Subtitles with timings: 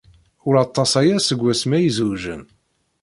[0.47, 2.43] Ur aṭas aya seg wasmi ay zewjen.